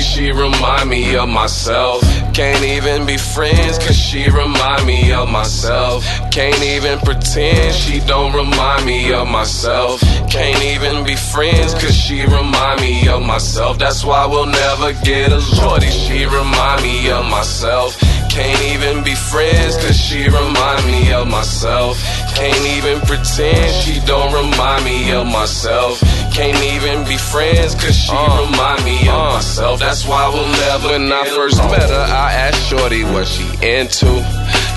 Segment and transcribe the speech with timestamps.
[0.00, 2.02] She remind me of myself.
[2.34, 6.04] Can't even be friends, cause she remind me of myself.
[6.30, 10.00] Can't even pretend she don't remind me of myself.
[10.30, 13.78] Can't even be friends, cause she remind me of myself.
[13.78, 15.40] That's why we'll never get along.
[15.40, 17.98] Shorty, she remind me of myself.
[18.30, 20.99] Can't even be friends, cause she remind me
[21.30, 22.02] myself.
[22.34, 26.00] Can't even pretend she don't remind me of myself.
[26.32, 29.34] Can't even be friends, cause she uh, remind me of uh.
[29.34, 29.80] myself.
[29.80, 34.10] That's why we'll never When I first met her, I asked Shorty what she into.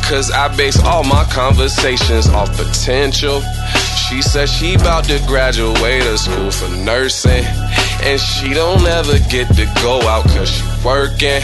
[0.10, 3.42] Cause I base all my conversations off potential.
[4.14, 7.44] She said she about to graduate to school for nursing.
[8.06, 11.42] And she don't ever get to go out cause she working.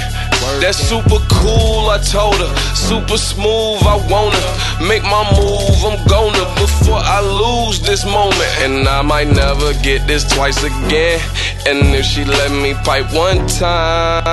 [0.62, 2.56] That's super cool, I told her.
[2.76, 5.82] Super smooth, I wanna make my move.
[5.82, 5.98] I'm
[7.70, 8.54] lose this moment.
[8.60, 11.20] And I might never get this twice again.
[11.66, 14.24] And if she let me pipe one time,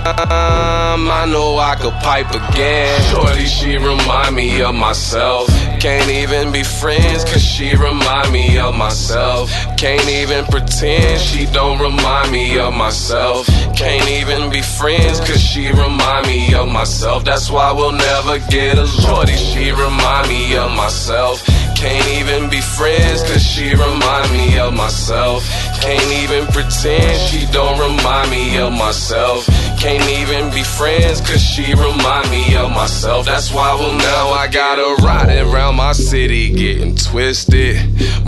[1.11, 3.01] I know I could pipe again.
[3.11, 5.49] Shorty, she remind me of myself.
[5.81, 9.51] Can't even be friends, cause she remind me of myself.
[9.77, 13.47] Can't even pretend she don't remind me of myself.
[13.77, 17.25] Can't even be friends, cause she remind me of myself.
[17.25, 18.87] That's why we'll never get along.
[18.87, 21.43] Shorty, she remind me of myself.
[21.77, 25.47] Can't even be friends, cause she remind me of myself.
[25.83, 29.47] Can't even pretend she don't remind me of myself.
[29.79, 33.27] Can't even be friends, cause she remind me of myself.
[33.27, 37.77] That's why we'll now I got her riding around my city getting twisted.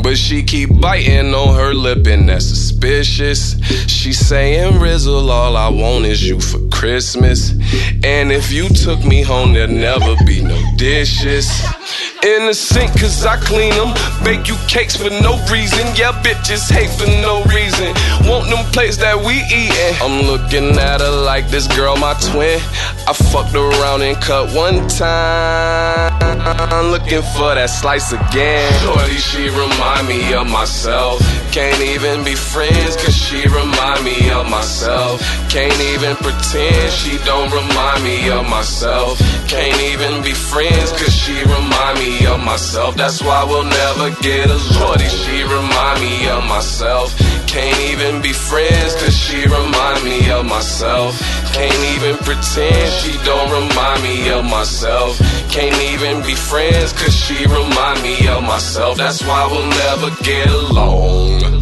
[0.02, 3.58] But she keep biting on her lip and that's suspicious.
[3.88, 7.52] She saying, Rizzle, all I want is you for Christmas.
[8.04, 11.50] And if you took me home, there'd never be no dishes.
[12.22, 13.92] In the sink, cause I clean them.
[14.24, 15.84] Bake you cakes for no reason.
[15.94, 17.92] Yeah, bitches hate for no reason.
[18.28, 19.94] Want them plates that we eatin'.
[20.00, 22.60] I'm looking at her like this girl, my twin.
[23.06, 26.12] I fucked around and cut one time.
[26.22, 28.72] I'm looking for that slice again.
[28.82, 31.20] Shorty, she remind me of myself.
[31.52, 35.20] Can't even be friends, cause she remind me of myself.
[35.48, 39.18] Can't even pretend she don't remind me of myself.
[39.48, 42.96] Can't even be friends, cause she remind me of myself.
[42.96, 44.60] That's why we'll never get along.
[44.76, 47.16] Shorty, she remind me of myself.
[47.46, 51.18] Can't even be friends, cause she remind me of myself.
[51.54, 55.18] Can't even pretend she don't remind me of myself.
[55.48, 58.98] Can't even be friends, cause she remind me of myself.
[58.98, 61.57] That's why we'll never get along.